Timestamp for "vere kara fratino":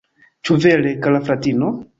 0.63-1.75